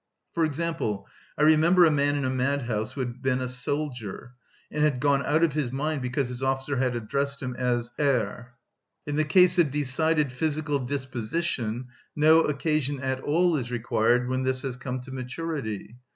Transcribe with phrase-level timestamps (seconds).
[0.33, 1.07] For example,
[1.37, 4.33] I remember a man in a madhouse who had been a soldier,
[4.71, 8.47] and had gone out of his mind because his officer had addressed him as Er.(16)
[9.05, 14.63] In the case of decided physical disposition no occasion at all is required when this
[14.63, 15.97] has come to maturity.